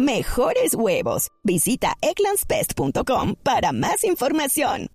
Mejores 0.00 0.74
huevos. 0.74 1.28
Visita 1.44 1.88
egglandsbest.com 2.00 3.34
para 3.44 3.70
más 3.72 4.02
información. 4.02 4.86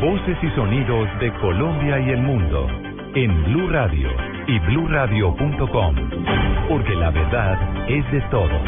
Voces 0.00 0.38
y 0.40 0.50
sonidos 0.54 1.08
de 1.18 1.34
Colombia 1.40 1.98
y 1.98 2.10
el 2.10 2.22
mundo 2.22 2.68
en 3.16 3.44
Blue 3.46 3.68
Radio 3.68 4.10
y 4.46 4.58
bluradio.com, 4.60 5.96
porque 6.68 6.94
la 6.94 7.10
verdad 7.10 7.90
es 7.90 8.12
de 8.12 8.20
todos. 8.30 8.62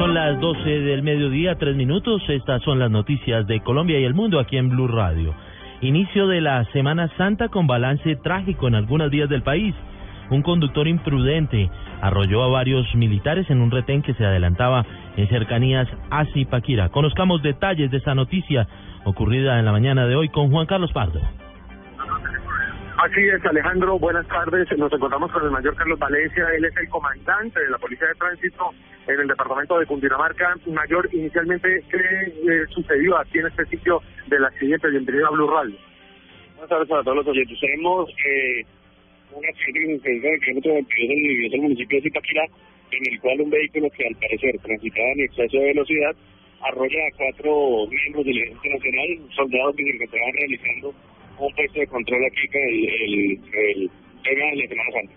Son 0.00 0.14
las 0.14 0.40
12 0.40 0.68
del 0.68 1.02
mediodía, 1.04 1.54
tres 1.58 1.76
minutos. 1.76 2.20
Estas 2.28 2.60
son 2.64 2.80
las 2.80 2.90
noticias 2.90 3.46
de 3.46 3.60
Colombia 3.60 4.00
y 4.00 4.04
el 4.04 4.14
mundo 4.14 4.40
aquí 4.40 4.56
en 4.56 4.70
Blue 4.70 4.88
Radio. 4.88 5.32
Inicio 5.80 6.26
de 6.26 6.40
la 6.40 6.64
Semana 6.72 7.08
Santa 7.16 7.50
con 7.50 7.68
balance 7.68 8.16
trágico 8.16 8.66
en 8.66 8.74
algunas 8.74 9.10
vías 9.10 9.28
del 9.28 9.44
país. 9.44 9.72
Un 10.30 10.42
conductor 10.42 10.88
imprudente 10.88 11.70
arrolló 12.00 12.42
a 12.42 12.48
varios 12.48 12.86
militares 12.94 13.48
en 13.48 13.60
un 13.60 13.70
retén 13.70 14.02
que 14.02 14.14
se 14.14 14.24
adelantaba 14.24 14.84
en 15.16 15.28
cercanías 15.28 15.88
a 16.10 16.24
Zipaquira. 16.26 16.88
Conozcamos 16.88 17.42
detalles 17.42 17.90
de 17.90 17.98
esta 17.98 18.14
noticia 18.14 18.66
ocurrida 19.04 19.58
en 19.58 19.64
la 19.64 19.72
mañana 19.72 20.06
de 20.06 20.16
hoy 20.16 20.28
con 20.28 20.50
Juan 20.50 20.66
Carlos 20.66 20.92
Pardo. 20.92 21.20
Así 22.98 23.20
es, 23.20 23.44
Alejandro, 23.44 23.98
buenas 23.98 24.26
tardes. 24.26 24.66
Nos 24.78 24.92
encontramos 24.92 25.30
con 25.30 25.44
el 25.44 25.50
mayor 25.50 25.76
Carlos 25.76 25.98
Valencia. 25.98 26.44
Él 26.56 26.64
es 26.64 26.76
el 26.76 26.88
comandante 26.88 27.60
de 27.60 27.70
la 27.70 27.78
Policía 27.78 28.08
de 28.08 28.14
Tránsito 28.14 28.70
en 29.06 29.20
el 29.20 29.28
departamento 29.28 29.78
de 29.78 29.86
Cundinamarca. 29.86 30.56
Mayor, 30.66 31.08
inicialmente, 31.12 31.84
¿qué 31.90 31.98
eh, 31.98 32.64
sucedió 32.70 33.18
aquí 33.18 33.38
en 33.38 33.46
este 33.46 33.66
sitio 33.66 34.00
del 34.28 34.44
accidente? 34.44 34.90
Bienvenido 34.90 35.26
a 35.26 35.30
Blue 35.30 35.50
Radio. 35.50 35.76
Buenas 36.54 36.70
tardes 36.70 36.90
a 36.90 37.02
todos 37.02 37.16
los 37.18 37.26
oyentes. 37.26 37.60
Tenemos 37.60 38.08
eh, 38.08 38.64
un 39.32 39.44
accidente 39.44 40.10
que 40.10 40.20
se 40.20 40.26
en 40.28 40.34
el 40.34 40.40
kilómetro 40.40 40.74
22 40.74 41.50
del 41.52 41.60
municipio 41.60 41.98
de 41.98 42.02
Zipaquirá, 42.02 42.44
en 42.90 43.12
el 43.12 43.20
cual 43.20 43.40
un 43.40 43.50
vehículo 43.50 43.90
que 43.90 44.06
al 44.06 44.14
parecer 44.16 44.58
transitaba 44.58 45.08
en 45.12 45.20
exceso 45.20 45.58
de 45.58 45.64
velocidad 45.64 46.16
arrolla 46.62 47.06
a 47.06 47.16
cuatro 47.16 47.86
miembros 47.88 48.24
del 48.24 48.38
Ejército 48.38 48.68
Nacional, 48.68 49.08
soldados 49.34 49.76
que 49.76 49.84
se 49.84 49.90
encontraban 49.90 50.32
realizando 50.32 50.94
un 51.38 51.54
puesto 51.54 51.80
de 51.80 51.86
control 51.86 52.24
aquí 52.24 52.48
con 52.48 52.60
el, 52.62 52.88
el, 52.88 53.40
el 53.52 53.90
tema 54.22 54.46
de 54.50 54.56
la 54.56 54.68
Semana 54.68 54.90
Santa. 54.92 55.14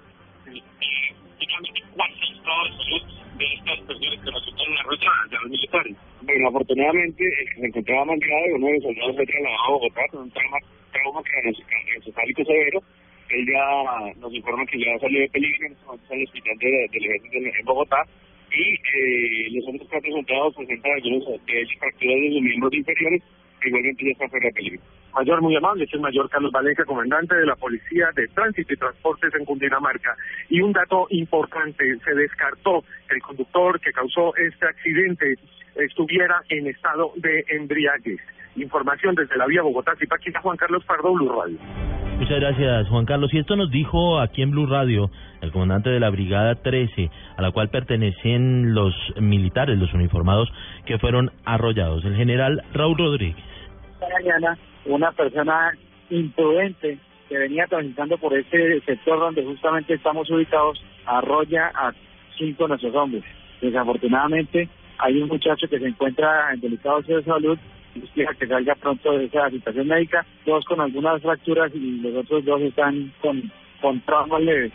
de 3.39 3.45
estas 3.45 3.79
personas 3.87 4.19
que 4.19 4.31
resultaron 4.31 4.77
arrolladas 4.77 5.29
de 5.29 5.37
los 5.37 5.49
militares? 5.49 5.95
Bueno, 6.21 6.47
afortunadamente 6.49 7.23
el 7.23 7.49
que 7.49 7.61
se 7.61 7.67
encontraba 7.67 8.05
más 8.05 8.19
grave, 8.19 8.53
uno 8.53 8.67
de 8.67 8.73
los 8.73 8.83
soldados 8.83 9.15
fue 9.15 9.25
trasladado 9.25 9.63
a 9.63 9.71
Bogotá 9.71 10.01
con 10.11 10.21
un 10.23 10.31
trauma, 10.31 10.57
trauma 10.91 11.21
craneoencefálico 11.23 12.43
severo. 12.43 12.83
Él 13.29 13.45
ya 13.45 14.19
nos 14.19 14.33
informa 14.33 14.65
que 14.65 14.79
ya 14.79 14.97
salió 14.99 15.19
de 15.19 15.29
peligro, 15.29 15.67
en 15.67 15.73
este 15.73 16.13
en 16.13 16.19
el 16.19 16.25
hospital 16.25 16.57
de, 16.57 16.89
del 16.91 17.05
ejército 17.05 17.37
en 17.37 17.65
Bogotá 17.65 18.03
y 18.51 18.73
eh, 18.73 19.49
los 19.51 19.67
otros 19.67 19.87
cuatro 19.89 20.11
soldados 20.11 20.55
presentan 20.55 20.91
algunos 20.91 21.45
de 21.45 21.61
ellos 21.61 21.79
fracturas 21.79 22.15
de 22.15 22.29
sus 22.29 22.41
miembros 22.41 22.73
inferiores 22.73 23.23
igualmente 23.67 24.05
ya 24.05 24.11
está 24.11 24.29
fuera 24.29 24.47
de 24.47 24.53
peligro. 24.53 24.81
Mayor 25.13 25.41
muy 25.41 25.55
amable, 25.55 25.83
es 25.83 25.93
el 25.93 25.99
mayor 25.99 26.29
Carlos 26.29 26.51
Valencia, 26.51 26.85
comandante 26.85 27.35
de 27.35 27.45
la 27.45 27.55
Policía 27.55 28.09
de 28.15 28.27
Tránsito 28.27 28.73
y 28.73 28.77
Transportes 28.77 29.33
en 29.37 29.45
Cundinamarca. 29.45 30.15
Y 30.49 30.61
un 30.61 30.71
dato 30.71 31.07
importante, 31.09 31.83
se 32.05 32.13
descartó 32.13 32.83
que 33.07 33.15
el 33.15 33.21
conductor 33.21 33.79
que 33.79 33.91
causó 33.91 34.35
este 34.35 34.65
accidente 34.65 35.35
estuviera 35.75 36.41
en 36.49 36.67
estado 36.67 37.11
de 37.17 37.43
embriaguez. 37.49 38.19
Información 38.55 39.15
desde 39.15 39.37
la 39.37 39.47
vía 39.47 39.61
Bogotá, 39.61 39.95
Zipaquira, 39.97 40.41
Juan 40.41 40.57
Carlos 40.57 40.83
Pardo, 40.85 41.13
Blue 41.13 41.29
Radio. 41.29 41.88
Muchas 42.19 42.41
gracias, 42.41 42.89
Juan 42.89 43.05
Carlos. 43.05 43.33
Y 43.33 43.37
esto 43.37 43.55
nos 43.55 43.71
dijo 43.71 44.19
aquí 44.19 44.41
en 44.41 44.51
Blue 44.51 44.65
Radio 44.65 45.09
el 45.39 45.53
comandante 45.53 45.89
de 45.89 46.01
la 46.01 46.09
Brigada 46.09 46.55
13, 46.55 47.09
a 47.37 47.41
la 47.41 47.51
cual 47.51 47.69
pertenecen 47.69 48.73
los 48.73 48.93
militares, 49.21 49.79
los 49.79 49.93
uniformados 49.93 50.51
que 50.85 50.99
fueron 50.99 51.31
arrollados, 51.45 52.03
el 52.03 52.17
general 52.17 52.61
Raúl 52.73 52.97
Rodríguez. 52.97 53.41
Esta 53.93 54.07
mañana, 54.09 54.57
una 54.85 55.13
persona 55.13 55.71
imprudente 56.09 56.99
que 57.29 57.37
venía 57.37 57.67
transitando 57.67 58.17
por 58.17 58.37
este 58.37 58.81
sector 58.81 59.17
donde 59.17 59.45
justamente 59.45 59.93
estamos 59.93 60.29
ubicados, 60.29 60.83
arrolla 61.05 61.71
a 61.73 61.93
cinco 62.37 62.63
de 62.63 62.69
nuestros 62.69 62.95
hombres. 62.95 63.23
Desafortunadamente, 63.61 64.67
hay 64.97 65.21
un 65.21 65.29
muchacho 65.29 65.69
que 65.69 65.79
se 65.79 65.87
encuentra 65.87 66.53
en 66.53 66.59
delicado 66.59 67.01
de 67.01 67.23
salud 67.23 67.57
explica 68.03 68.33
que 68.33 68.47
salga 68.47 68.75
pronto 68.75 69.17
de 69.17 69.25
esa 69.25 69.49
situación 69.49 69.87
médica, 69.87 70.25
dos 70.45 70.65
con 70.65 70.81
algunas 70.81 71.21
fracturas 71.21 71.71
y 71.73 72.01
los 72.01 72.15
otros 72.15 72.45
dos 72.45 72.61
están 72.61 73.11
con, 73.21 73.51
con 73.81 73.99
traumas 74.01 74.41
leves. 74.41 74.71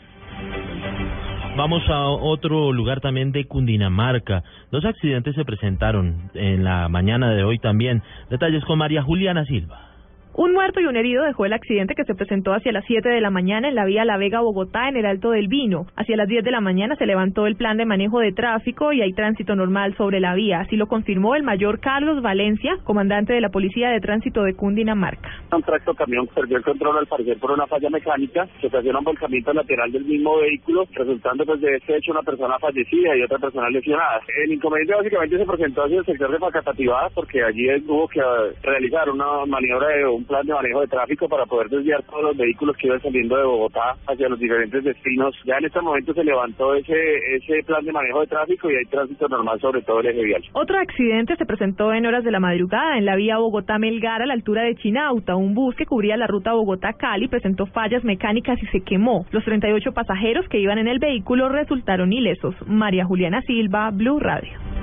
Vamos 1.56 1.88
a 1.88 2.08
otro 2.08 2.72
lugar 2.72 3.00
también 3.00 3.30
de 3.30 3.44
Cundinamarca. 3.44 4.42
Dos 4.72 4.84
accidentes 4.84 5.36
se 5.36 5.44
presentaron 5.44 6.30
en 6.34 6.64
la 6.64 6.88
mañana 6.88 7.30
de 7.30 7.44
hoy 7.44 7.60
también. 7.60 8.02
Detalles 8.28 8.64
con 8.64 8.78
María 8.78 9.02
Juliana 9.02 9.44
Silva. 9.44 9.93
Un 10.36 10.52
muerto 10.52 10.80
y 10.80 10.86
un 10.86 10.96
herido 10.96 11.22
dejó 11.22 11.46
el 11.46 11.52
accidente 11.52 11.94
que 11.94 12.02
se 12.02 12.16
presentó 12.16 12.54
hacia 12.54 12.72
las 12.72 12.84
7 12.86 13.08
de 13.08 13.20
la 13.20 13.30
mañana 13.30 13.68
en 13.68 13.76
la 13.76 13.84
vía 13.84 14.04
La 14.04 14.16
Vega-Bogotá 14.16 14.88
en 14.88 14.96
el 14.96 15.06
Alto 15.06 15.30
del 15.30 15.46
Vino. 15.46 15.86
Hacia 15.94 16.16
las 16.16 16.26
10 16.26 16.42
de 16.42 16.50
la 16.50 16.60
mañana 16.60 16.96
se 16.96 17.06
levantó 17.06 17.46
el 17.46 17.54
plan 17.54 17.76
de 17.76 17.86
manejo 17.86 18.18
de 18.18 18.32
tráfico 18.32 18.92
y 18.92 19.00
hay 19.00 19.12
tránsito 19.12 19.54
normal 19.54 19.94
sobre 19.96 20.18
la 20.18 20.34
vía. 20.34 20.58
Así 20.58 20.74
lo 20.74 20.88
confirmó 20.88 21.36
el 21.36 21.44
mayor 21.44 21.78
Carlos 21.78 22.20
Valencia, 22.20 22.78
comandante 22.82 23.32
de 23.32 23.40
la 23.40 23.50
Policía 23.50 23.90
de 23.90 24.00
Tránsito 24.00 24.42
de 24.42 24.54
Cundinamarca. 24.54 25.30
Un 25.52 25.62
tracto 25.62 25.94
camión 25.94 26.26
perdió 26.34 26.56
el 26.56 26.64
control 26.64 26.98
al 26.98 27.06
parecer 27.06 27.38
por 27.38 27.52
una 27.52 27.68
falla 27.68 27.88
mecánica, 27.88 28.48
se 28.60 28.66
ocasiona 28.66 28.98
un 28.98 29.04
volcamiento 29.04 29.52
lateral 29.52 29.92
del 29.92 30.04
mismo 30.04 30.38
vehículo, 30.38 30.84
resultando 30.94 31.46
pues 31.46 31.60
de 31.60 31.76
este 31.76 31.96
hecho 31.96 32.10
una 32.10 32.22
persona 32.22 32.58
fallecida 32.58 33.16
y 33.16 33.22
otra 33.22 33.38
persona 33.38 33.70
lesionada. 33.70 34.20
El 34.44 34.52
inconveniente 34.52 34.96
básicamente 34.96 35.38
se 35.38 35.46
presentó 35.46 35.84
hacia 35.84 35.98
el 35.98 36.04
sector 36.04 36.32
de 36.32 36.38
Facatativada 36.40 37.08
porque 37.14 37.40
allí 37.44 37.68
hubo 37.86 38.08
que 38.08 38.20
realizar 38.64 39.08
una 39.10 39.46
maniobra 39.46 39.90
de 39.90 40.06
un 40.06 40.23
plan 40.24 40.46
de 40.46 40.54
manejo 40.54 40.80
de 40.80 40.88
tráfico 40.88 41.28
para 41.28 41.46
poder 41.46 41.68
desviar 41.68 42.02
todos 42.04 42.22
los 42.22 42.36
vehículos 42.36 42.76
que 42.76 42.86
iban 42.86 43.00
saliendo 43.00 43.36
de 43.36 43.44
Bogotá 43.44 43.96
hacia 44.06 44.28
los 44.28 44.38
diferentes 44.38 44.84
destinos. 44.84 45.34
Ya 45.44 45.58
en 45.58 45.66
este 45.66 45.80
momento 45.80 46.12
se 46.14 46.24
levantó 46.24 46.74
ese, 46.74 46.94
ese 47.36 47.62
plan 47.64 47.84
de 47.84 47.92
manejo 47.92 48.20
de 48.20 48.26
tráfico 48.26 48.70
y 48.70 48.76
hay 48.76 48.84
tránsito 48.86 49.28
normal 49.28 49.60
sobre 49.60 49.82
todo 49.82 50.00
el 50.00 50.06
eje 50.06 50.24
vial. 50.24 50.42
Otro 50.52 50.78
accidente 50.78 51.36
se 51.36 51.46
presentó 51.46 51.92
en 51.92 52.06
horas 52.06 52.24
de 52.24 52.30
la 52.30 52.40
madrugada 52.40 52.98
en 52.98 53.04
la 53.04 53.16
vía 53.16 53.38
Bogotá-Melgar 53.38 54.22
a 54.22 54.26
la 54.26 54.34
altura 54.34 54.62
de 54.62 54.76
Chinauta. 54.76 55.36
Un 55.36 55.54
bus 55.54 55.74
que 55.76 55.86
cubría 55.86 56.16
la 56.16 56.26
ruta 56.26 56.52
Bogotá-Cali 56.52 57.28
presentó 57.28 57.66
fallas 57.66 58.04
mecánicas 58.04 58.62
y 58.62 58.66
se 58.66 58.80
quemó. 58.80 59.26
Los 59.30 59.44
38 59.44 59.92
pasajeros 59.92 60.48
que 60.48 60.58
iban 60.58 60.78
en 60.78 60.88
el 60.88 60.98
vehículo 60.98 61.48
resultaron 61.48 62.12
ilesos. 62.12 62.54
María 62.66 63.04
Juliana 63.04 63.40
Silva, 63.42 63.90
Blue 63.90 64.20
Radio. 64.20 64.73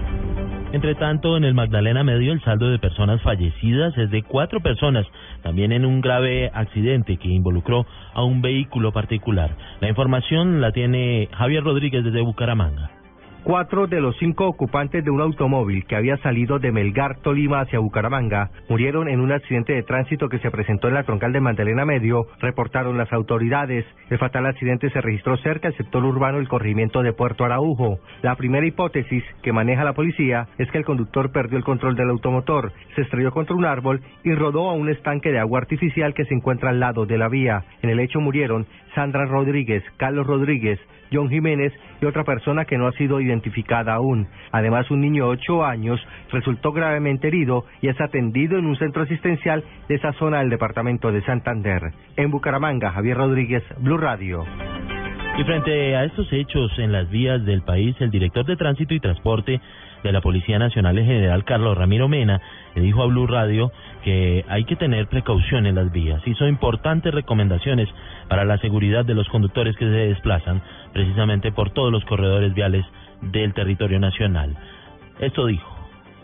Entre 0.73 0.95
tanto, 0.95 1.35
en 1.35 1.43
el 1.43 1.53
Magdalena 1.53 2.01
Medio 2.03 2.31
el 2.31 2.41
saldo 2.43 2.69
de 2.69 2.79
personas 2.79 3.21
fallecidas 3.21 3.97
es 3.97 4.09
de 4.09 4.23
cuatro 4.23 4.61
personas, 4.61 5.05
también 5.43 5.73
en 5.73 5.85
un 5.85 5.99
grave 5.99 6.49
accidente 6.53 7.17
que 7.17 7.27
involucró 7.27 7.85
a 8.13 8.23
un 8.23 8.41
vehículo 8.41 8.93
particular. 8.93 9.51
La 9.81 9.89
información 9.89 10.61
la 10.61 10.71
tiene 10.71 11.27
Javier 11.33 11.65
Rodríguez 11.65 12.05
desde 12.05 12.21
Bucaramanga. 12.21 13.00
Cuatro 13.43 13.87
de 13.87 13.99
los 13.99 14.15
cinco 14.19 14.45
ocupantes 14.45 15.03
de 15.03 15.09
un 15.09 15.19
automóvil 15.19 15.85
que 15.85 15.95
había 15.95 16.15
salido 16.17 16.59
de 16.59 16.71
Melgar, 16.71 17.17
Tolima 17.21 17.61
hacia 17.61 17.79
Bucaramanga 17.79 18.51
murieron 18.69 19.09
en 19.09 19.19
un 19.19 19.31
accidente 19.31 19.73
de 19.73 19.81
tránsito 19.81 20.29
que 20.29 20.37
se 20.37 20.51
presentó 20.51 20.89
en 20.89 20.93
la 20.93 21.05
troncal 21.05 21.33
de 21.33 21.41
Magdalena 21.41 21.83
Medio, 21.83 22.27
reportaron 22.39 22.99
las 22.99 23.11
autoridades. 23.11 23.83
El 24.11 24.19
fatal 24.19 24.45
accidente 24.45 24.91
se 24.91 25.01
registró 25.01 25.37
cerca 25.37 25.69
del 25.69 25.77
sector 25.77 26.05
urbano 26.05 26.37
del 26.37 26.47
corregimiento 26.47 27.01
de 27.01 27.13
Puerto 27.13 27.43
Araujo. 27.43 27.97
La 28.21 28.35
primera 28.35 28.67
hipótesis 28.67 29.23
que 29.41 29.51
maneja 29.51 29.83
la 29.83 29.93
policía 29.93 30.47
es 30.59 30.69
que 30.69 30.77
el 30.77 30.85
conductor 30.85 31.31
perdió 31.31 31.57
el 31.57 31.63
control 31.63 31.95
del 31.95 32.11
automotor, 32.11 32.71
se 32.93 33.01
estrelló 33.01 33.31
contra 33.31 33.55
un 33.55 33.65
árbol 33.65 34.01
y 34.23 34.35
rodó 34.35 34.69
a 34.69 34.73
un 34.73 34.87
estanque 34.87 35.31
de 35.31 35.39
agua 35.39 35.61
artificial 35.61 36.13
que 36.13 36.25
se 36.25 36.35
encuentra 36.35 36.69
al 36.69 36.79
lado 36.79 37.07
de 37.07 37.17
la 37.17 37.27
vía. 37.27 37.63
En 37.81 37.89
el 37.89 38.01
hecho 38.01 38.19
murieron 38.19 38.67
Sandra 38.93 39.25
Rodríguez, 39.25 39.83
Carlos 39.97 40.27
Rodríguez, 40.27 40.79
John 41.11 41.29
Jiménez 41.29 41.73
y 42.01 42.05
otra 42.05 42.23
persona 42.23 42.65
que 42.65 42.77
no 42.77 42.87
ha 42.87 42.91
sido 42.93 43.19
identificada 43.19 43.30
aún. 43.87 44.27
Además, 44.51 44.89
un 44.91 45.01
niño 45.01 45.25
de 45.25 45.31
8 45.31 45.65
años 45.65 45.99
resultó 46.31 46.71
gravemente 46.71 47.27
herido 47.27 47.65
y 47.81 47.87
es 47.87 47.99
atendido 48.01 48.57
en 48.57 48.65
un 48.65 48.77
centro 48.77 49.03
asistencial 49.03 49.63
de 49.87 49.95
esa 49.95 50.13
zona 50.13 50.39
del 50.39 50.49
departamento 50.49 51.11
de 51.11 51.21
Santander. 51.23 51.93
En 52.17 52.31
Bucaramanga, 52.31 52.91
Javier 52.91 53.17
Rodríguez, 53.17 53.63
Blue 53.79 53.97
Radio. 53.97 54.45
Y 55.37 55.43
frente 55.43 55.95
a 55.95 56.03
estos 56.03 56.31
hechos 56.33 56.71
en 56.77 56.91
las 56.91 57.09
vías 57.09 57.43
del 57.45 57.61
país, 57.61 57.95
el 57.99 58.11
director 58.11 58.45
de 58.45 58.57
Tránsito 58.57 58.93
y 58.93 58.99
Transporte 58.99 59.61
de 60.03 60.11
la 60.11 60.19
Policía 60.19 60.59
Nacional, 60.59 60.97
el 60.97 61.05
general 61.05 61.45
Carlos 61.45 61.77
Ramiro 61.77 62.09
Mena, 62.09 62.41
le 62.75 62.81
dijo 62.81 63.01
a 63.01 63.05
Blue 63.05 63.27
Radio 63.27 63.71
que 64.03 64.43
hay 64.49 64.65
que 64.65 64.75
tener 64.75 65.07
precaución 65.07 65.65
en 65.65 65.75
las 65.75 65.91
vías. 65.91 66.21
Hizo 66.25 66.47
importantes 66.47 67.13
recomendaciones 67.13 67.87
para 68.27 68.43
la 68.43 68.57
seguridad 68.57 69.05
de 69.05 69.13
los 69.13 69.29
conductores 69.29 69.75
que 69.77 69.85
se 69.85 69.91
desplazan 69.91 70.61
precisamente 70.93 71.51
por 71.51 71.69
todos 71.71 71.91
los 71.91 72.03
corredores 72.05 72.53
viales 72.53 72.85
del 73.21 73.53
territorio 73.53 73.99
nacional. 73.99 74.55
Esto 75.19 75.45
dijo 75.45 75.70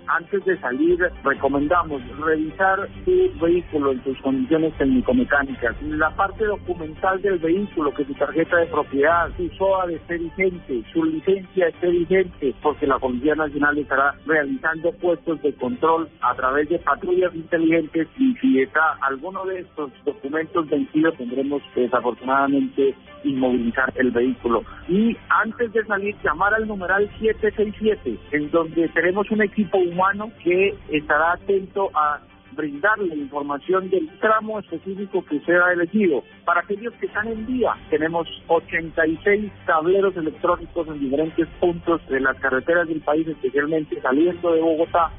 antes 0.08 0.44
de 0.46 0.58
salir 0.60 1.00
recomendamos 1.24 2.02
revisar 2.20 2.88
su 3.04 3.32
vehículo 3.40 3.92
en 3.92 4.04
sus 4.04 4.18
condiciones 4.22 4.74
técnico-mecánicas, 4.78 5.76
la 5.84 6.10
parte 6.12 6.46
documental 6.46 7.22
del 7.22 7.38
vehículo, 7.40 7.94
que 7.94 8.06
su 8.06 8.14
tarjeta 8.14 8.58
de 8.58 8.68
propiedad, 8.68 9.30
su 9.38 9.50
SOA 9.58 9.92
esté 9.92 10.18
vigente, 10.18 10.84
su 10.94 11.04
licencia 11.04 11.68
esté 11.68 11.90
vigente, 11.90 12.56
porque 12.62 12.88
la 12.88 13.00
Policía 13.00 13.36
Nacional 13.36 13.78
estará 13.78 14.16
realizando 14.26 14.92
puestos 14.94 15.42
de 15.42 15.54
control 15.54 16.10
a 16.22 16.34
través 16.36 16.70
de 16.70 16.80
patrullas 16.80 17.34
inteligentes 17.36 18.08
y 18.18 18.34
si 18.36 18.62
está 18.62 18.98
alguno 19.02 19.46
de 19.46 19.60
estos 19.60 19.92
documentos 20.06 20.70
vencidos 20.70 21.16
tendremos 21.18 21.62
desafortunadamente 21.76 22.96
inmovilizar 23.24 23.92
el 23.96 24.12
vehículo. 24.12 24.64
Y 24.88 25.18
antes 25.30 25.74
de 25.74 25.84
salir, 25.86 26.16
llamar 26.24 26.54
al 26.54 26.68
numeral 26.68 27.10
767, 27.20 28.18
en 28.32 28.52
donde 28.52 28.88
tenemos 28.90 29.30
un 29.32 29.42
equipo 29.42 29.78
humano 29.78 29.97
que 30.44 30.76
estará 30.92 31.34
atento 31.34 31.90
a 31.94 32.20
brindarle 32.52 33.16
información 33.16 33.90
del 33.90 34.10
tramo 34.20 34.60
específico 34.60 35.24
que 35.26 35.40
sea 35.42 35.72
elegido. 35.74 36.24
Para 36.46 36.62
aquellos 36.62 36.94
que 36.96 37.06
están 37.06 37.28
en 37.28 37.46
vía, 37.46 37.76
tenemos 37.90 38.28
86 38.48 39.52
tableros 39.66 40.16
electrónicos 40.18 40.88
en 40.88 41.00
diferentes 41.00 41.48
puntos 41.60 42.02
de 42.10 42.20
las 42.20 42.36
carreteras 42.40 42.88
del 42.88 43.02
país, 43.02 43.28
especialmente 43.28 44.02
saliendo 44.02 44.54
de 44.54 44.62
Bogotá. 44.62 45.12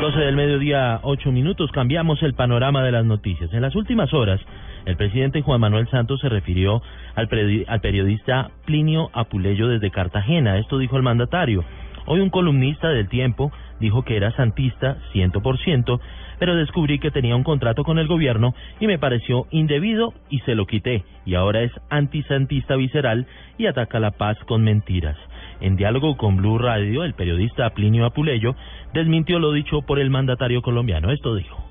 12 0.00 0.18
del 0.18 0.36
mediodía, 0.36 1.00
8 1.02 1.32
minutos, 1.32 1.70
cambiamos 1.72 2.22
el 2.22 2.34
panorama 2.34 2.82
de 2.84 2.92
las 2.92 3.04
noticias. 3.04 3.52
En 3.52 3.62
las 3.62 3.74
últimas 3.74 4.12
horas, 4.12 4.40
el 4.84 4.96
presidente 4.96 5.40
Juan 5.40 5.60
Manuel 5.60 5.88
Santos 5.88 6.20
se 6.20 6.28
refirió 6.28 6.82
al 7.14 7.28
periodista 7.28 8.50
Plinio 8.66 9.08
Apuleyo 9.14 9.68
desde 9.68 9.90
Cartagena. 9.90 10.58
Esto 10.58 10.78
dijo 10.78 10.96
el 10.96 11.02
mandatario. 11.02 11.64
Hoy 12.06 12.20
un 12.20 12.30
columnista 12.30 12.88
del 12.88 13.08
Tiempo 13.08 13.50
dijo 13.80 14.04
que 14.04 14.16
era 14.16 14.30
santista 14.32 14.96
100%, 15.12 16.00
pero 16.38 16.54
descubrí 16.54 16.98
que 16.98 17.10
tenía 17.10 17.34
un 17.34 17.42
contrato 17.42 17.82
con 17.82 17.98
el 17.98 18.06
gobierno 18.06 18.54
y 18.78 18.86
me 18.86 18.98
pareció 18.98 19.46
indebido 19.50 20.14
y 20.30 20.38
se 20.40 20.54
lo 20.54 20.66
quité. 20.66 21.02
Y 21.24 21.34
ahora 21.34 21.62
es 21.62 21.72
antisantista 21.90 22.76
visceral 22.76 23.26
y 23.58 23.66
ataca 23.66 23.98
la 23.98 24.12
paz 24.12 24.38
con 24.46 24.62
mentiras. 24.62 25.16
En 25.60 25.76
diálogo 25.76 26.16
con 26.16 26.36
Blue 26.36 26.58
Radio, 26.58 27.02
el 27.02 27.14
periodista 27.14 27.70
Plinio 27.70 28.06
Apuleyo 28.06 28.54
desmintió 28.92 29.38
lo 29.38 29.52
dicho 29.52 29.82
por 29.82 29.98
el 29.98 30.10
mandatario 30.10 30.62
colombiano. 30.62 31.10
Esto 31.10 31.34
dijo. 31.34 31.64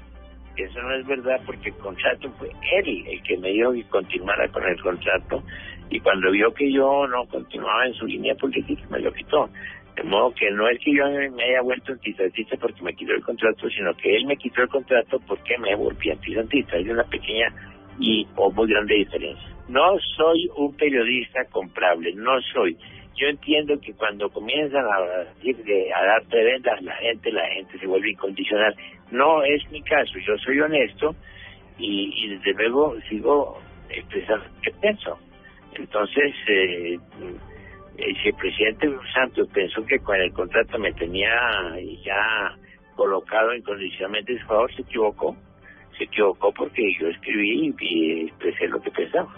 Eso 0.58 0.82
no 0.82 0.94
es 0.96 1.06
verdad 1.06 1.40
porque 1.46 1.70
el 1.70 1.76
contrato 1.76 2.30
fue 2.38 2.50
él 2.78 3.06
el 3.08 3.22
que 3.24 3.38
me 3.38 3.50
dijo 3.50 3.74
que 3.74 3.84
continuara 3.84 4.48
con 4.50 4.64
el 4.64 4.82
contrato 4.82 5.44
y 5.90 6.00
cuando 6.00 6.32
vio 6.32 6.54
que 6.54 6.72
yo 6.72 7.08
no 7.08 7.26
continuaba 7.26 7.86
en 7.86 7.94
su 7.94 8.06
línea 8.06 8.36
política 8.36 8.82
me 8.90 9.00
lo 9.00 9.12
quitó. 9.12 9.50
De 9.96 10.04
modo 10.04 10.34
que 10.34 10.52
no 10.52 10.68
es 10.68 10.78
que 10.80 10.94
yo 10.94 11.06
me 11.32 11.44
haya 11.44 11.62
vuelto 11.62 11.94
antisantista 11.94 12.58
porque 12.58 12.82
me 12.82 12.94
quitó 12.94 13.14
el 13.14 13.24
contrato, 13.24 13.70
sino 13.70 13.94
que 13.96 14.16
él 14.16 14.26
me 14.26 14.36
quitó 14.36 14.62
el 14.62 14.68
contrato 14.68 15.20
porque 15.26 15.58
me 15.58 15.74
volví 15.76 16.12
antisantista. 16.12 16.76
Hay 16.76 16.90
una 16.90 17.04
pequeña 17.06 17.48
y 18.00 18.28
o 18.36 18.52
muy 18.52 18.68
grande 18.68 18.96
diferencia. 18.96 19.50
No 19.70 19.98
soy 20.18 20.50
un 20.58 20.76
periodista 20.76 21.46
comprable, 21.46 22.14
no 22.14 22.40
soy. 22.54 22.78
Yo 23.16 23.28
entiendo 23.28 23.80
que 23.80 23.94
cuando 23.94 24.30
comienzan 24.30 24.84
a, 24.84 24.98
a 24.98 26.06
dar 26.06 26.24
prebendas 26.30 26.82
la 26.82 26.96
gente, 26.98 27.32
la 27.32 27.48
gente 27.48 27.80
se 27.80 27.88
vuelve 27.88 28.12
incondicional. 28.12 28.76
No 29.12 29.44
es 29.44 29.70
mi 29.72 29.82
caso, 29.82 30.14
yo 30.20 30.38
soy 30.40 30.60
honesto 30.60 31.16
y, 31.78 32.12
y 32.18 32.36
desde 32.36 32.54
luego 32.54 32.96
sigo 33.10 33.58
expresando 33.90 34.46
qué 34.62 34.72
pienso. 34.82 35.18
Entonces, 35.76 36.34
eh, 36.48 37.00
si 37.98 38.30
el 38.30 38.36
presidente 38.36 38.92
Santos 39.14 39.48
pensó 39.54 39.86
que 39.86 40.00
con 40.00 40.16
el 40.16 40.32
contrato 40.34 40.78
me 40.78 40.94
tenía 40.94 41.30
ya 42.04 42.56
colocado 42.96 43.54
incondicionalmente 43.54 44.34
en 44.34 44.40
su 44.40 44.46
favor, 44.48 44.74
se 44.74 44.82
equivocó. 44.82 45.36
Se 45.98 46.06
equivocó 46.06 46.52
porque 46.54 46.94
yo 47.00 47.08
escribí 47.08 47.74
y 47.80 48.28
expresé 48.28 48.68
lo 48.68 48.82
que 48.82 48.92
pensaba. 48.92 49.34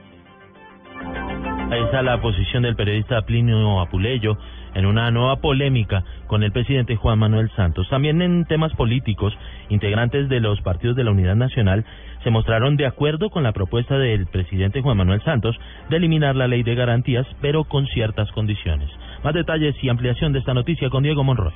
Ahí 1.69 1.83
está 1.83 2.01
la 2.01 2.19
posición 2.21 2.63
del 2.63 2.75
periodista 2.75 3.21
Plinio 3.23 3.79
Apuleyo 3.81 4.37
en 4.73 4.85
una 4.85 5.11
nueva 5.11 5.37
polémica 5.37 6.03
con 6.27 6.43
el 6.43 6.51
presidente 6.51 6.95
Juan 6.95 7.19
Manuel 7.19 7.51
Santos. 7.55 7.89
También 7.89 8.21
en 8.21 8.45
temas 8.45 8.73
políticos, 8.73 9.37
integrantes 9.69 10.29
de 10.29 10.39
los 10.39 10.61
partidos 10.61 10.95
de 10.95 11.03
la 11.03 11.11
Unidad 11.11 11.35
Nacional 11.35 11.83
se 12.27 12.31
mostraron 12.31 12.75
de 12.75 12.85
acuerdo 12.85 13.29
con 13.29 13.43
la 13.43 13.53
propuesta 13.53 13.97
del 13.97 14.25
presidente 14.25 14.81
Juan 14.81 14.97
Manuel 14.97 15.23
Santos 15.23 15.57
de 15.89 15.95
eliminar 15.95 16.35
la 16.35 16.49
ley 16.49 16.61
de 16.61 16.75
garantías, 16.75 17.25
pero 17.39 17.63
con 17.63 17.87
ciertas 17.87 18.29
condiciones. 18.33 18.89
Más 19.23 19.33
detalles 19.33 19.81
y 19.81 19.87
ampliación 19.87 20.33
de 20.33 20.39
esta 20.39 20.53
noticia 20.53 20.89
con 20.89 21.03
Diego 21.03 21.23
Monroy. 21.23 21.53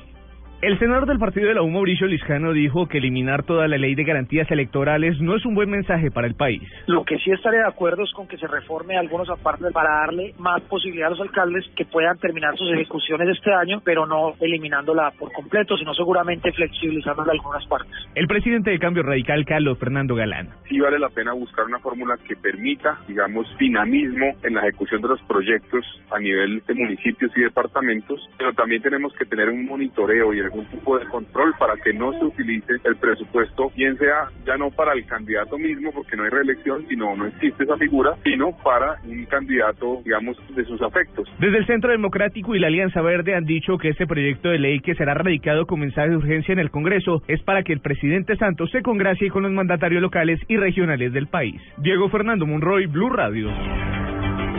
El 0.62 0.78
senador 0.78 1.06
del 1.06 1.18
partido 1.18 1.48
de 1.48 1.54
la 1.54 1.62
U, 1.62 1.68
Mauricio 1.68 2.06
Liscano, 2.06 2.52
dijo 2.52 2.86
que 2.86 2.98
eliminar 2.98 3.42
toda 3.42 3.66
la 3.66 3.78
ley 3.78 3.96
de 3.96 4.04
garantías 4.04 4.48
electorales 4.48 5.20
no 5.20 5.34
es 5.34 5.44
un 5.44 5.56
buen 5.56 5.68
mensaje 5.68 6.12
para 6.12 6.28
el 6.28 6.36
país. 6.36 6.62
Lo 6.86 7.02
que 7.02 7.18
sí 7.18 7.32
estaré 7.32 7.56
de 7.56 7.66
acuerdo 7.66 8.04
es 8.04 8.12
con 8.12 8.28
que 8.28 8.36
se 8.36 8.46
reforme 8.46 8.96
algunos 8.96 9.28
apartes 9.28 9.72
para 9.72 9.90
darle 10.06 10.34
más 10.38 10.62
posibilidad 10.62 11.08
a 11.08 11.10
los 11.10 11.20
alcaldes 11.20 11.64
que 11.74 11.84
puedan 11.84 12.16
terminar 12.18 12.56
sus 12.56 12.72
ejecuciones 12.72 13.28
este 13.36 13.52
año, 13.52 13.82
pero 13.84 14.06
no 14.06 14.34
eliminándola 14.38 15.10
por 15.18 15.32
completo, 15.32 15.76
sino 15.76 15.94
seguramente 15.94 16.52
flexibilizándola 16.52 17.32
algunas 17.32 17.66
partes. 17.66 17.90
El 18.14 18.28
presidente 18.28 18.70
de 18.70 18.78
Cambio 18.78 19.02
Radical, 19.02 19.44
Carlos 19.44 19.76
Fernando 19.80 20.14
Galán. 20.14 20.48
Sí 20.68 20.78
vale 20.78 21.00
la 21.00 21.08
pena 21.08 21.32
buscar 21.32 21.64
una 21.64 21.80
fórmula 21.80 22.16
que 22.24 22.36
permita, 22.36 23.00
digamos, 23.08 23.48
dinamismo 23.58 24.26
en 24.44 24.54
la 24.54 24.60
ejecución 24.60 25.02
de 25.02 25.08
los 25.08 25.22
proyectos 25.22 25.84
a 26.12 26.20
nivel 26.20 26.62
de 26.68 26.74
municipios 26.74 27.32
y 27.36 27.40
departamentos, 27.40 28.20
pero 28.38 28.52
también 28.52 28.80
tenemos 28.80 29.12
que 29.14 29.24
tener 29.24 29.48
un 29.48 29.66
monitoreo 29.66 30.32
y 30.32 30.38
el 30.38 30.51
algún 30.52 30.66
tipo 30.66 30.98
de 30.98 31.06
control 31.06 31.54
para 31.58 31.74
que 31.76 31.92
no 31.92 32.12
se 32.12 32.24
utilice 32.24 32.74
el 32.84 32.96
presupuesto, 32.96 33.70
bien 33.74 33.96
sea 33.98 34.28
ya 34.46 34.56
no 34.56 34.70
para 34.70 34.92
el 34.92 35.04
candidato 35.06 35.58
mismo, 35.58 35.90
porque 35.92 36.16
no 36.16 36.24
hay 36.24 36.30
reelección, 36.30 36.86
sino 36.88 37.16
no 37.16 37.26
existe 37.26 37.64
esa 37.64 37.76
figura, 37.76 38.14
sino 38.22 38.52
para 38.62 38.96
un 39.04 39.24
candidato, 39.26 40.02
digamos, 40.04 40.36
de 40.54 40.64
sus 40.64 40.80
afectos. 40.82 41.28
Desde 41.38 41.58
el 41.58 41.66
Centro 41.66 41.90
Democrático 41.90 42.54
y 42.54 42.58
la 42.58 42.66
Alianza 42.66 43.00
Verde 43.00 43.34
han 43.34 43.44
dicho 43.44 43.78
que 43.78 43.88
este 43.88 44.06
proyecto 44.06 44.50
de 44.50 44.58
ley 44.58 44.80
que 44.80 44.94
será 44.94 45.14
radicado 45.14 45.66
con 45.66 45.80
mensaje 45.80 46.10
de 46.10 46.16
urgencia 46.16 46.52
en 46.52 46.58
el 46.58 46.70
Congreso 46.70 47.22
es 47.28 47.42
para 47.42 47.62
que 47.62 47.72
el 47.72 47.80
presidente 47.80 48.36
Santos 48.36 48.70
se 48.70 48.82
congracie 48.82 49.30
con 49.30 49.42
los 49.42 49.52
mandatarios 49.52 50.02
locales 50.02 50.40
y 50.48 50.56
regionales 50.56 51.12
del 51.12 51.28
país. 51.28 51.60
Diego 51.78 52.08
Fernando 52.08 52.46
Monroy, 52.46 52.86
Blue 52.86 53.10
Radio. 53.10 53.50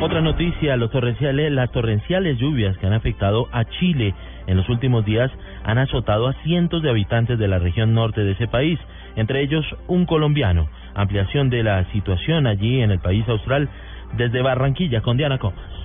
Otra 0.03 0.19
noticia, 0.19 0.75
los 0.75 0.91
torrenciales, 0.91 1.49
las 1.53 1.71
torrenciales 1.71 2.37
lluvias 2.37 2.77
que 2.77 2.85
han 2.85 2.91
afectado 2.91 3.47
a 3.53 3.63
Chile 3.63 4.13
en 4.47 4.57
los 4.57 4.67
últimos 4.67 5.05
días 5.05 5.31
han 5.63 5.77
azotado 5.77 6.27
a 6.27 6.33
cientos 6.43 6.83
de 6.83 6.89
habitantes 6.89 7.39
de 7.39 7.47
la 7.47 7.57
región 7.57 7.93
norte 7.93 8.19
de 8.19 8.33
ese 8.33 8.49
país, 8.49 8.77
entre 9.15 9.41
ellos 9.41 9.65
un 9.87 10.05
colombiano. 10.05 10.67
Ampliación 10.93 11.49
de 11.49 11.63
la 11.63 11.89
situación 11.93 12.47
allí 12.47 12.81
en 12.81 12.91
el 12.91 12.99
país 12.99 13.23
austral 13.29 13.69
desde 14.17 14.41
Barranquilla 14.41 14.99
con 14.99 15.15
Diana 15.15 15.37
Comas. 15.37 15.82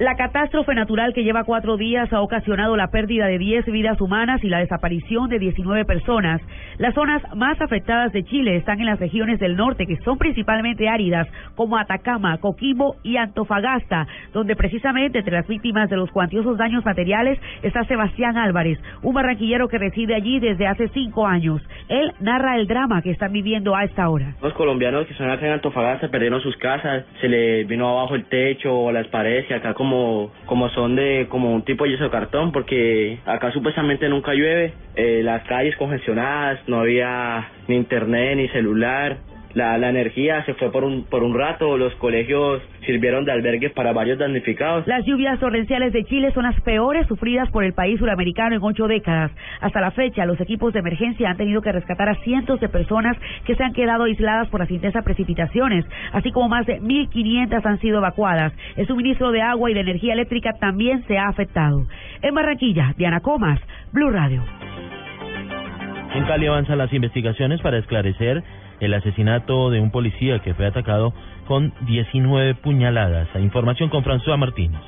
La 0.00 0.14
catástrofe 0.14 0.74
natural 0.74 1.12
que 1.12 1.24
lleva 1.24 1.44
cuatro 1.44 1.76
días 1.76 2.10
ha 2.10 2.22
ocasionado 2.22 2.74
la 2.74 2.88
pérdida 2.88 3.26
de 3.26 3.36
10 3.36 3.66
vidas 3.66 4.00
humanas 4.00 4.42
y 4.42 4.48
la 4.48 4.60
desaparición 4.60 5.28
de 5.28 5.38
19 5.38 5.84
personas. 5.84 6.40
Las 6.78 6.94
zonas 6.94 7.22
más 7.36 7.60
afectadas 7.60 8.10
de 8.10 8.24
Chile 8.24 8.56
están 8.56 8.80
en 8.80 8.86
las 8.86 8.98
regiones 8.98 9.38
del 9.38 9.56
norte, 9.56 9.84
que 9.86 9.98
son 9.98 10.16
principalmente 10.16 10.88
áridas, 10.88 11.28
como 11.54 11.76
Atacama, 11.76 12.38
Coquimbo 12.38 12.96
y 13.02 13.18
Antofagasta, 13.18 14.06
donde 14.32 14.56
precisamente 14.56 15.18
entre 15.18 15.34
las 15.34 15.46
víctimas 15.46 15.90
de 15.90 15.98
los 15.98 16.10
cuantiosos 16.12 16.56
daños 16.56 16.82
materiales 16.82 17.38
está 17.62 17.84
Sebastián 17.84 18.38
Álvarez, 18.38 18.78
un 19.02 19.12
barranquillero 19.12 19.68
que 19.68 19.76
reside 19.76 20.14
allí 20.14 20.40
desde 20.40 20.66
hace 20.66 20.88
cinco 20.94 21.26
años. 21.26 21.60
Él 21.90 22.14
narra 22.20 22.56
el 22.56 22.66
drama 22.66 23.02
que 23.02 23.10
están 23.10 23.32
viviendo 23.32 23.76
a 23.76 23.84
esta 23.84 24.08
hora. 24.08 24.34
Los 24.40 24.54
colombianos 24.54 25.06
que 25.06 25.12
son 25.12 25.28
acá 25.28 25.46
en 25.46 25.52
Antofagasta 25.52 26.08
perdieron 26.08 26.40
sus 26.40 26.56
casas, 26.56 27.04
se 27.20 27.28
le 27.28 27.64
vino 27.64 27.86
abajo 27.86 28.14
el 28.14 28.24
techo 28.24 28.90
las 28.92 29.06
paredes 29.08 29.44
y 29.50 29.52
acá 29.52 29.74
como 29.74 29.89
como, 29.90 30.30
como 30.46 30.68
son 30.70 30.94
de 30.94 31.26
como 31.28 31.52
un 31.52 31.62
tipo 31.62 31.84
de 31.84 31.90
yeso 31.90 32.10
cartón 32.10 32.52
porque 32.52 33.18
acá 33.26 33.50
supuestamente 33.50 34.08
nunca 34.08 34.32
llueve, 34.34 34.72
eh, 34.94 35.20
las 35.24 35.42
calles 35.44 35.76
congestionadas, 35.76 36.60
no 36.68 36.78
había 36.80 37.48
ni 37.66 37.74
internet 37.74 38.36
ni 38.36 38.48
celular, 38.48 39.18
la, 39.54 39.76
la 39.78 39.90
energía 39.90 40.44
se 40.44 40.54
fue 40.54 40.70
por 40.70 40.84
un, 40.84 41.04
por 41.04 41.22
un 41.22 41.36
rato, 41.36 41.76
los 41.76 41.94
colegios 41.96 42.62
sirvieron 42.86 43.24
de 43.24 43.32
albergues 43.32 43.72
para 43.72 43.92
varios 43.92 44.18
damnificados. 44.18 44.86
Las 44.86 45.04
lluvias 45.04 45.38
torrenciales 45.40 45.92
de 45.92 46.04
Chile 46.04 46.32
son 46.32 46.44
las 46.44 46.60
peores 46.60 47.06
sufridas 47.06 47.50
por 47.50 47.64
el 47.64 47.72
país 47.72 47.98
suramericano 47.98 48.56
en 48.56 48.62
ocho 48.62 48.86
décadas. 48.86 49.32
Hasta 49.60 49.80
la 49.80 49.90
fecha, 49.90 50.24
los 50.24 50.40
equipos 50.40 50.72
de 50.72 50.80
emergencia 50.80 51.30
han 51.30 51.36
tenido 51.36 51.62
que 51.62 51.72
rescatar 51.72 52.08
a 52.08 52.14
cientos 52.22 52.60
de 52.60 52.68
personas 52.68 53.16
que 53.44 53.54
se 53.56 53.64
han 53.64 53.72
quedado 53.72 54.04
aisladas 54.04 54.48
por 54.48 54.60
las 54.60 54.70
intensas 54.70 55.04
precipitaciones, 55.04 55.84
así 56.12 56.30
como 56.30 56.48
más 56.48 56.66
de 56.66 56.80
1.500 56.80 57.64
han 57.64 57.80
sido 57.80 57.98
evacuadas. 57.98 58.52
El 58.76 58.86
suministro 58.86 59.32
de 59.32 59.42
agua 59.42 59.70
y 59.70 59.74
de 59.74 59.80
energía 59.80 60.12
eléctrica 60.12 60.52
también 60.60 61.04
se 61.06 61.18
ha 61.18 61.28
afectado. 61.28 61.86
En 62.22 62.34
Barranquilla, 62.34 62.94
Diana 62.96 63.20
Comas, 63.20 63.60
Blue 63.92 64.10
Radio. 64.10 64.42
En 66.14 66.24
Cali 66.24 66.46
avanzan 66.46 66.78
las 66.78 66.92
investigaciones 66.92 67.60
para 67.60 67.78
esclarecer 67.78 68.42
el 68.80 68.94
asesinato 68.94 69.70
de 69.70 69.80
un 69.80 69.92
policía 69.92 70.40
que 70.40 70.54
fue 70.54 70.66
atacado 70.66 71.14
con 71.46 71.72
19 71.82 72.56
puñaladas. 72.56 73.28
Información 73.36 73.90
con 73.90 74.02
François 74.02 74.36
Martínez. 74.36 74.80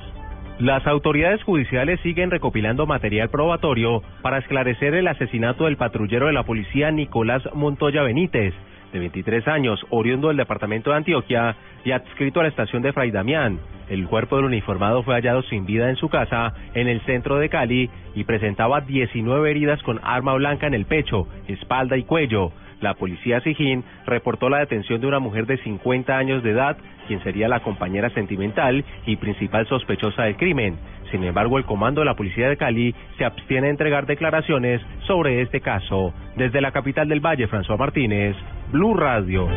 Las 0.58 0.86
autoridades 0.86 1.42
judiciales 1.44 2.00
siguen 2.00 2.30
recopilando 2.30 2.86
material 2.86 3.30
probatorio 3.30 4.02
para 4.22 4.38
esclarecer 4.38 4.94
el 4.94 5.08
asesinato 5.08 5.64
del 5.64 5.76
patrullero 5.76 6.26
de 6.26 6.32
la 6.32 6.42
policía 6.42 6.90
Nicolás 6.90 7.42
Montoya 7.54 8.02
Benítez, 8.02 8.52
de 8.92 8.98
23 8.98 9.48
años, 9.48 9.84
oriundo 9.90 10.28
del 10.28 10.36
departamento 10.36 10.90
de 10.90 10.96
Antioquia 10.96 11.56
y 11.84 11.92
adscrito 11.92 12.40
a 12.40 12.42
la 12.44 12.48
estación 12.50 12.82
de 12.82 12.92
Fray 12.92 13.10
Damián. 13.10 13.58
El 13.88 14.06
cuerpo 14.06 14.36
del 14.36 14.44
uniformado 14.46 15.02
fue 15.02 15.14
hallado 15.14 15.42
sin 15.42 15.66
vida 15.66 15.90
en 15.90 15.96
su 15.96 16.08
casa 16.08 16.54
en 16.74 16.88
el 16.88 17.00
centro 17.02 17.36
de 17.38 17.48
Cali 17.48 17.90
y 18.14 18.24
presentaba 18.24 18.80
19 18.80 19.50
heridas 19.50 19.82
con 19.82 20.00
arma 20.02 20.34
blanca 20.34 20.66
en 20.66 20.74
el 20.74 20.86
pecho, 20.86 21.26
espalda 21.48 21.96
y 21.96 22.04
cuello. 22.04 22.52
La 22.82 22.94
policía 22.94 23.40
Sijín 23.40 23.84
reportó 24.06 24.48
la 24.50 24.58
detención 24.58 25.00
de 25.00 25.06
una 25.06 25.20
mujer 25.20 25.46
de 25.46 25.56
50 25.58 26.18
años 26.18 26.42
de 26.42 26.50
edad, 26.50 26.76
quien 27.06 27.22
sería 27.22 27.48
la 27.48 27.60
compañera 27.60 28.10
sentimental 28.10 28.84
y 29.06 29.16
principal 29.16 29.66
sospechosa 29.68 30.24
del 30.24 30.36
crimen. 30.36 30.76
Sin 31.12 31.22
embargo, 31.22 31.58
el 31.58 31.64
comando 31.64 32.00
de 32.00 32.06
la 32.06 32.16
policía 32.16 32.48
de 32.48 32.56
Cali 32.56 32.94
se 33.18 33.24
abstiene 33.24 33.68
de 33.68 33.72
entregar 33.72 34.06
declaraciones 34.06 34.82
sobre 35.06 35.42
este 35.42 35.60
caso. 35.60 36.12
Desde 36.36 36.60
la 36.60 36.72
capital 36.72 37.08
del 37.08 37.20
Valle, 37.20 37.48
François 37.48 37.78
Martínez, 37.78 38.34
Blue 38.72 38.94
Radio. 38.94 39.48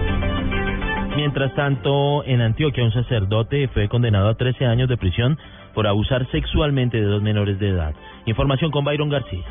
Mientras 1.16 1.56
tanto, 1.56 2.24
en 2.26 2.42
Antioquia 2.42 2.84
un 2.84 2.92
sacerdote 2.92 3.70
fue 3.70 3.88
condenado 3.88 4.30
a 4.30 4.36
13 4.36 4.66
años 4.66 4.90
de 4.90 4.98
prisión 4.98 5.40
por 5.74 5.88
abusar 5.88 6.30
sexualmente 6.30 6.98
de 6.98 7.04
dos 7.04 7.24
menores 7.24 7.58
de 7.58 7.70
edad. 7.70 7.96
Información 8.26 8.70
con 8.70 8.86
Byron 8.86 9.10
García. 9.10 9.46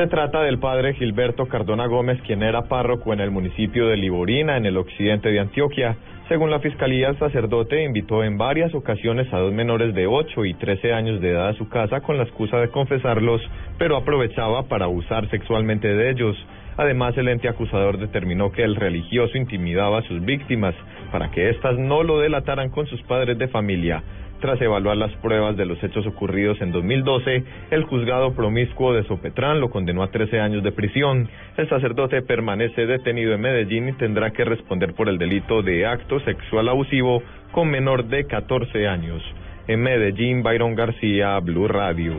Se 0.00 0.06
trata 0.06 0.40
del 0.40 0.58
padre 0.58 0.94
Gilberto 0.94 1.44
Cardona 1.44 1.86
Gómez, 1.86 2.18
quien 2.22 2.42
era 2.42 2.62
párroco 2.62 3.12
en 3.12 3.20
el 3.20 3.30
municipio 3.30 3.86
de 3.86 3.98
Liborina, 3.98 4.56
en 4.56 4.64
el 4.64 4.78
occidente 4.78 5.28
de 5.28 5.40
Antioquia. 5.40 5.94
Según 6.26 6.50
la 6.50 6.60
fiscalía, 6.60 7.10
el 7.10 7.18
sacerdote 7.18 7.84
invitó 7.84 8.24
en 8.24 8.38
varias 8.38 8.74
ocasiones 8.74 9.30
a 9.30 9.40
dos 9.40 9.52
menores 9.52 9.94
de 9.94 10.06
8 10.06 10.46
y 10.46 10.54
13 10.54 10.94
años 10.94 11.20
de 11.20 11.32
edad 11.32 11.48
a 11.48 11.52
su 11.52 11.68
casa 11.68 12.00
con 12.00 12.16
la 12.16 12.22
excusa 12.22 12.56
de 12.56 12.70
confesarlos, 12.70 13.42
pero 13.76 13.98
aprovechaba 13.98 14.62
para 14.68 14.86
abusar 14.86 15.28
sexualmente 15.28 15.88
de 15.88 16.08
ellos. 16.08 16.34
Además, 16.78 17.14
el 17.18 17.28
ente 17.28 17.50
acusador 17.50 17.98
determinó 17.98 18.52
que 18.52 18.62
el 18.62 18.76
religioso 18.76 19.36
intimidaba 19.36 19.98
a 19.98 20.02
sus 20.04 20.24
víctimas 20.24 20.74
para 21.10 21.30
que 21.30 21.50
éstas 21.50 21.78
no 21.78 22.02
lo 22.02 22.18
delataran 22.18 22.70
con 22.70 22.86
sus 22.86 23.02
padres 23.02 23.38
de 23.38 23.48
familia. 23.48 24.02
Tras 24.40 24.60
evaluar 24.62 24.96
las 24.96 25.12
pruebas 25.16 25.54
de 25.58 25.66
los 25.66 25.82
hechos 25.84 26.06
ocurridos 26.06 26.58
en 26.62 26.72
2012, 26.72 27.44
el 27.70 27.84
juzgado 27.84 28.32
promiscuo 28.32 28.94
de 28.94 29.04
Sopetrán 29.04 29.60
lo 29.60 29.68
condenó 29.68 30.02
a 30.02 30.10
13 30.10 30.40
años 30.40 30.62
de 30.62 30.72
prisión. 30.72 31.28
El 31.58 31.68
sacerdote 31.68 32.22
permanece 32.22 32.86
detenido 32.86 33.34
en 33.34 33.42
Medellín 33.42 33.88
y 33.90 33.92
tendrá 33.92 34.30
que 34.30 34.46
responder 34.46 34.94
por 34.94 35.10
el 35.10 35.18
delito 35.18 35.62
de 35.62 35.86
acto 35.86 36.20
sexual 36.20 36.70
abusivo 36.70 37.22
con 37.52 37.70
menor 37.70 38.06
de 38.06 38.24
14 38.24 38.88
años. 38.88 39.22
En 39.68 39.82
Medellín, 39.82 40.42
Byron 40.42 40.74
García, 40.74 41.38
Blue 41.40 41.68
Radio. 41.68 42.14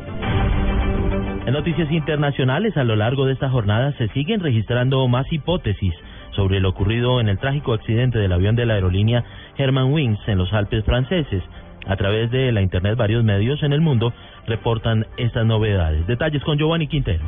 En 1.47 1.53
noticias 1.53 1.91
internacionales, 1.91 2.77
a 2.77 2.83
lo 2.83 2.95
largo 2.95 3.25
de 3.25 3.33
esta 3.33 3.49
jornada 3.49 3.93
se 3.97 4.09
siguen 4.09 4.41
registrando 4.41 5.07
más 5.07 5.25
hipótesis 5.33 5.95
sobre 6.35 6.59
lo 6.59 6.69
ocurrido 6.69 7.19
en 7.19 7.29
el 7.29 7.37
trágico 7.39 7.73
accidente 7.73 8.19
del 8.19 8.31
avión 8.31 8.55
de 8.55 8.65
la 8.65 8.75
aerolínea 8.75 9.23
Wings 9.57 10.19
en 10.27 10.37
los 10.37 10.51
Alpes 10.53 10.83
franceses. 10.85 11.43
A 11.87 11.95
través 11.95 12.29
de 12.31 12.51
la 12.51 12.61
Internet, 12.61 12.95
varios 12.97 13.23
medios 13.23 13.61
en 13.63 13.73
el 13.73 13.81
mundo 13.81 14.13
reportan 14.47 15.05
estas 15.17 15.45
novedades. 15.45 16.05
Detalles 16.07 16.43
con 16.43 16.57
Giovanni 16.57 16.87
Quintero. 16.87 17.23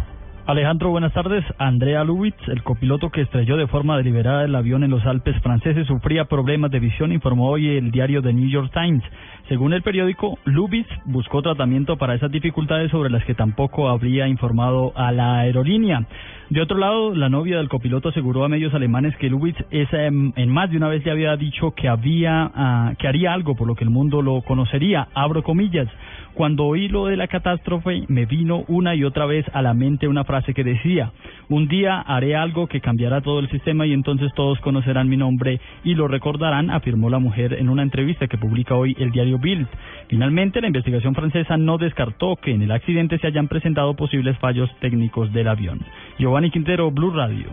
Alejandro, 0.46 0.90
buenas 0.90 1.14
tardes. 1.14 1.46
Andrea 1.58 2.04
Lubitz, 2.04 2.36
el 2.50 2.64
copiloto 2.64 3.10
que 3.10 3.22
estrelló 3.22 3.56
de 3.56 3.68
forma 3.68 3.96
deliberada 3.96 4.44
el 4.44 4.54
avión 4.54 4.84
en 4.84 4.92
los 4.92 5.06
Alpes 5.06 5.42
franceses, 5.42 5.88
sufría 5.88 6.26
problemas 6.26 6.70
de 6.70 6.82
visión, 6.82 7.14
informó 7.14 7.50
hoy 7.50 7.78
el 7.78 7.92
diario 7.92 8.22
The 8.22 8.34
New 8.34 8.50
York 8.50 8.70
Times. 8.74 9.04
Según 9.48 9.72
el 9.72 9.84
periódico, 9.84 10.38
Lubitz 10.44 10.90
buscó 11.06 11.42
tratamiento 11.42 11.96
para 11.96 12.16
esas 12.16 12.30
dificultades 12.30 12.92
sobre 12.92 13.10
las 13.10 13.24
que 13.24 13.36
tampoco 13.36 13.88
habría 13.88 14.28
informado 14.28 14.92
a 14.98 15.14
la 15.14 15.40
aerolínea. 15.40 16.08
De 16.54 16.62
otro 16.62 16.78
lado, 16.78 17.16
la 17.16 17.30
novia 17.30 17.58
del 17.58 17.68
copiloto 17.68 18.10
aseguró 18.10 18.46
a 18.46 18.48
medios 18.48 18.76
alemanes 18.76 19.18
que 19.18 19.28
Lubitz 19.28 19.58
es, 19.72 19.92
em, 19.92 20.32
en 20.36 20.50
más 20.50 20.70
de 20.70 20.78
una 20.78 20.88
vez 20.88 21.04
le 21.04 21.10
había 21.10 21.36
dicho 21.36 21.72
que 21.72 21.88
había 21.88 22.52
ah, 22.54 22.94
que 23.00 23.08
haría 23.08 23.34
algo 23.34 23.56
por 23.56 23.66
lo 23.66 23.74
que 23.74 23.84
el 23.84 23.90
mundo 23.90 24.22
lo 24.22 24.44
conocería. 24.44 25.08
Abro 25.16 25.42
comillas. 25.42 25.88
Cuando 26.34 26.66
oí 26.66 26.88
lo 26.88 27.06
de 27.06 27.16
la 27.16 27.28
catástrofe, 27.28 28.06
me 28.08 28.26
vino 28.26 28.64
una 28.68 28.96
y 28.96 29.04
otra 29.04 29.28
vez 29.28 29.46
a 29.54 29.62
la 29.62 29.76
mente 29.76 30.08
una 30.08 30.24
frase 30.24 30.54
que 30.56 30.64
decía, 30.64 31.12
un 31.48 31.68
día 31.68 32.00
haré 32.00 32.36
algo 32.36 32.66
que 32.66 32.82
cambiará 32.82 33.22
todo 33.22 33.40
el 33.40 33.50
sistema 33.50 33.86
y 33.86 33.94
entonces 33.94 34.32
todos 34.36 34.60
conocerán 34.62 35.10
mi 35.10 35.18
nombre 35.18 35.62
y 35.84 35.94
lo 35.94 36.08
recordarán, 36.08 36.72
afirmó 36.72 37.12
la 37.12 37.20
mujer 37.20 37.54
en 37.54 37.70
una 37.70 37.84
entrevista 37.84 38.28
que 38.28 38.40
publica 38.40 38.74
hoy 38.74 38.96
el 39.00 39.12
diario 39.12 39.38
Bild. 39.38 39.68
Finalmente, 40.08 40.60
la 40.60 40.68
investigación 40.68 41.14
francesa 41.14 41.56
no 41.58 41.78
descartó 41.78 42.36
que 42.38 42.52
en 42.52 42.64
el 42.64 42.72
accidente 42.72 43.20
se 43.20 43.28
hayan 43.28 43.48
presentado 43.48 43.96
posibles 43.96 44.38
fallos 44.40 44.70
técnicos 44.80 45.32
del 45.34 45.48
avión. 45.48 45.82
Giovanni 46.18 46.50
Quintero, 46.50 46.90
Blue 46.90 47.12
Radio. 47.12 47.46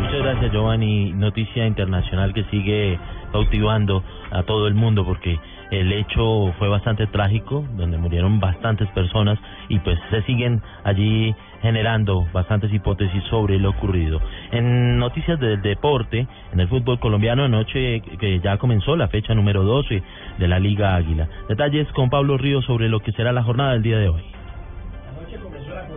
Muchas 0.00 0.18
gracias, 0.18 0.52
Giovanni. 0.52 1.12
Noticia 1.12 1.66
internacional 1.66 2.34
que 2.34 2.44
sigue 2.44 2.98
cautivando 3.30 4.02
a 4.30 4.42
todo 4.42 4.66
el 4.66 4.74
mundo 4.74 5.04
porque 5.04 5.38
el 5.70 5.92
hecho 5.92 6.52
fue 6.58 6.68
bastante 6.68 7.06
trágico, 7.06 7.64
donde 7.76 7.98
murieron 7.98 8.40
bastantes 8.40 8.88
personas 8.90 9.38
y 9.68 9.78
pues 9.78 9.98
se 10.10 10.22
siguen 10.22 10.62
allí 10.84 11.34
generando 11.62 12.26
bastantes 12.32 12.72
hipótesis 12.72 13.22
sobre 13.24 13.58
lo 13.58 13.70
ocurrido. 13.70 14.20
En 14.52 14.98
noticias 14.98 15.40
del 15.40 15.62
deporte, 15.62 16.26
en 16.52 16.60
el 16.60 16.68
fútbol 16.68 16.98
colombiano 16.98 17.44
anoche 17.44 18.00
que 18.20 18.40
ya 18.40 18.58
comenzó 18.58 18.96
la 18.96 19.08
fecha 19.08 19.34
número 19.34 19.62
12 19.62 20.02
de 20.38 20.48
la 20.48 20.58
Liga 20.58 20.94
Águila. 20.94 21.28
Detalles 21.48 21.88
con 21.92 22.10
Pablo 22.10 22.36
Ríos 22.36 22.64
sobre 22.64 22.88
lo 22.88 23.00
que 23.00 23.12
será 23.12 23.32
la 23.32 23.42
jornada 23.42 23.72
del 23.72 23.82
día 23.82 23.98
de 23.98 24.08
hoy. 24.08 24.22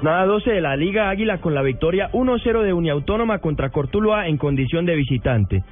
Nada 0.01 0.25
12 0.25 0.51
de 0.51 0.61
la 0.61 0.75
Liga 0.75 1.09
Águila 1.09 1.39
con 1.39 1.55
la 1.55 1.61
victoria 1.61 2.09
1-0 2.11 2.61
de 2.61 2.73
Uniautónoma 2.73 3.39
contra 3.39 3.69
Cortuluá 3.69 4.27
en 4.27 4.37
condición 4.37 4.85
de 4.85 4.95
visitante. 4.95 5.63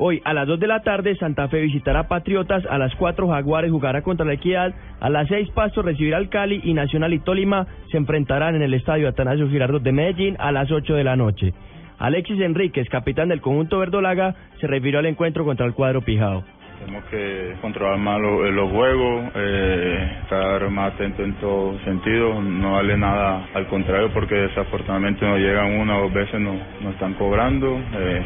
Hoy 0.00 0.22
a 0.24 0.32
las 0.32 0.46
2 0.46 0.60
de 0.60 0.68
la 0.68 0.82
tarde 0.82 1.16
Santa 1.16 1.48
Fe 1.48 1.60
visitará 1.60 2.06
Patriotas, 2.06 2.64
a 2.66 2.78
las 2.78 2.94
4 2.94 3.26
Jaguares 3.28 3.72
jugará 3.72 4.02
contra 4.02 4.24
la 4.24 4.34
Equidad, 4.34 4.72
a 5.00 5.10
las 5.10 5.26
6 5.26 5.50
Pasto 5.50 5.82
recibirá 5.82 6.18
al 6.18 6.28
Cali 6.28 6.60
y 6.62 6.72
Nacional 6.72 7.12
y 7.14 7.18
Tolima 7.18 7.66
se 7.90 7.96
enfrentarán 7.96 8.54
en 8.54 8.62
el 8.62 8.74
estadio 8.74 9.08
Atanasio 9.08 9.48
Girardot 9.48 9.82
de 9.82 9.90
Medellín 9.90 10.36
a 10.38 10.52
las 10.52 10.70
8 10.70 10.94
de 10.94 11.02
la 11.02 11.16
noche. 11.16 11.52
Alexis 11.98 12.40
Enríquez, 12.40 12.88
capitán 12.88 13.30
del 13.30 13.40
conjunto 13.40 13.80
verdolaga, 13.80 14.36
se 14.60 14.68
refirió 14.68 15.00
al 15.00 15.06
encuentro 15.06 15.44
contra 15.44 15.66
el 15.66 15.74
cuadro 15.74 16.00
Pijao. 16.00 16.44
Tenemos 16.78 17.02
que 17.06 17.54
controlar 17.60 17.98
más 17.98 18.20
eh, 18.20 18.52
los, 18.52 18.70
juegos, 18.70 19.32
eh, 19.34 20.18
estar 20.22 20.70
más 20.70 20.94
atento 20.94 21.24
en 21.24 21.34
todo 21.40 21.76
sentido, 21.80 22.40
no 22.40 22.74
vale 22.74 22.96
nada 22.96 23.48
al 23.52 23.66
contrario 23.66 24.10
porque 24.14 24.36
desafortunadamente 24.36 25.26
nos 25.26 25.40
llegan 25.40 25.72
una 25.72 25.98
o 25.98 26.02
dos 26.02 26.12
veces, 26.12 26.40
nos, 26.40 26.54
nos 26.80 26.94
están 26.94 27.14
cobrando. 27.14 27.80
Eh, 27.94 28.22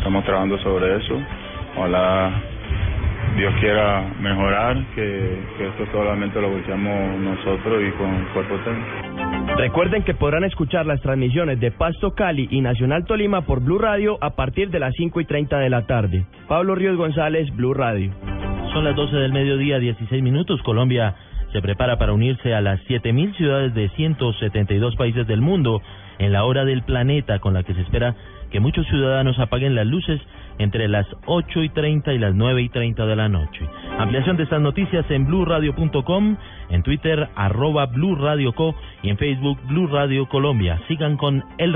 estamos 0.00 0.24
trabajando 0.24 0.58
sobre 0.58 0.96
eso. 0.96 1.14
Ojalá 1.76 2.32
Dios 3.36 3.54
quiera 3.60 4.10
mejorar, 4.18 4.76
que, 4.94 5.38
esto 5.60 5.86
solamente 5.92 6.40
lo 6.40 6.50
buscamos 6.50 7.20
nosotros 7.20 7.82
y 7.86 7.90
con 7.92 8.14
el 8.14 8.26
cuerpo 8.28 8.56
técnico. 8.64 9.56
Recuerden 9.56 10.02
que 10.02 10.14
podrán 10.14 10.44
escuchar 10.44 10.86
las 10.86 11.02
transmisiones 11.02 11.60
de 11.60 11.70
Pasto 11.70 12.14
Cali 12.14 12.48
y 12.50 12.62
Nacional 12.62 13.04
Tolima 13.04 13.42
por 13.42 13.60
Blue 13.60 13.78
Radio 13.78 14.16
a 14.22 14.30
partir 14.30 14.70
de 14.70 14.80
las 14.80 14.94
5 14.94 15.20
y 15.20 15.24
30 15.26 15.58
de 15.58 15.70
la 15.70 15.86
tarde. 15.86 16.24
Pablo 16.48 16.74
Ríos 16.74 16.96
González, 16.96 17.54
Blue 17.54 17.74
Radio. 17.74 18.10
Son 18.72 18.84
las 18.84 18.96
12 18.96 19.14
del 19.16 19.32
mediodía, 19.32 19.78
16 19.78 20.22
minutos. 20.22 20.62
Colombia 20.62 21.14
se 21.52 21.60
prepara 21.60 21.98
para 21.98 22.14
unirse 22.14 22.54
a 22.54 22.62
las 22.62 22.80
7.000 22.86 23.36
ciudades 23.36 23.74
de 23.74 23.90
172 23.90 24.96
países 24.96 25.26
del 25.26 25.42
mundo 25.42 25.82
en 26.20 26.32
la 26.32 26.44
hora 26.44 26.64
del 26.64 26.82
planeta 26.82 27.40
con 27.40 27.54
la 27.54 27.64
que 27.64 27.74
se 27.74 27.80
espera 27.80 28.14
que 28.50 28.60
muchos 28.60 28.86
ciudadanos 28.88 29.38
apaguen 29.38 29.74
las 29.74 29.86
luces 29.86 30.20
entre 30.58 30.86
las 30.88 31.06
8 31.26 31.62
y 31.62 31.68
30 31.70 32.12
y 32.12 32.18
las 32.18 32.34
9 32.34 32.62
y 32.62 32.68
30 32.68 33.06
de 33.06 33.16
la 33.16 33.28
noche. 33.28 33.66
Ampliación 33.98 34.36
de 34.36 34.42
estas 34.42 34.60
noticias 34.60 35.06
en 35.10 35.24
blurradio.com, 35.24 36.36
en 36.68 36.82
Twitter 36.82 37.28
arroba 37.34 37.86
blurradioco 37.86 38.74
y 39.02 39.08
en 39.08 39.16
Facebook 39.16 39.58
Blue 39.68 39.86
Radio 39.86 40.28
Colombia. 40.28 40.78
Sigan 40.88 41.16
con 41.16 41.42
el 41.56 41.72